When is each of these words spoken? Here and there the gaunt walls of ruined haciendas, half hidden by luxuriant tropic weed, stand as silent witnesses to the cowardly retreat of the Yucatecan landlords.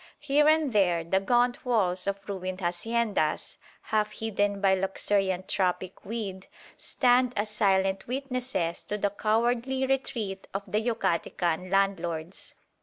Here 0.17 0.47
and 0.49 0.73
there 0.73 1.03
the 1.03 1.19
gaunt 1.19 1.63
walls 1.63 2.07
of 2.07 2.27
ruined 2.27 2.57
haciendas, 2.57 3.57
half 3.83 4.13
hidden 4.13 4.59
by 4.59 4.73
luxuriant 4.73 5.47
tropic 5.47 6.03
weed, 6.03 6.47
stand 6.75 7.33
as 7.37 7.51
silent 7.51 8.07
witnesses 8.07 8.81
to 8.85 8.97
the 8.97 9.11
cowardly 9.11 9.85
retreat 9.85 10.47
of 10.55 10.63
the 10.65 10.81
Yucatecan 10.83 11.69
landlords. 11.69 12.55